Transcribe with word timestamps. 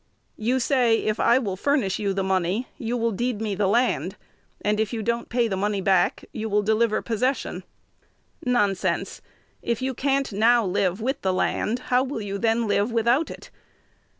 You 0.39 0.59
say, 0.59 0.97
if 0.97 1.19
I 1.19 1.37
will 1.37 1.55
furnish 1.55 1.99
you 1.99 2.11
the 2.11 2.23
money, 2.23 2.67
you 2.79 2.97
will 2.97 3.11
deed 3.11 3.39
me 3.39 3.53
the 3.53 3.67
land, 3.67 4.15
and, 4.61 4.79
if 4.79 4.91
you 4.91 5.03
don't 5.03 5.29
pay 5.29 5.47
the 5.47 5.55
money 5.55 5.79
back, 5.79 6.25
you 6.33 6.49
will 6.49 6.63
deliver 6.63 7.03
possession. 7.03 7.63
Nonsense! 8.43 9.21
If 9.61 9.79
you 9.79 9.93
can't 9.93 10.33
now 10.33 10.65
live 10.65 11.01
with 11.01 11.21
the 11.21 11.31
land, 11.31 11.77
how 11.93 12.03
will 12.03 12.19
you 12.21 12.39
then 12.39 12.67
live 12.67 12.91
without 12.91 13.29
it? 13.29 13.51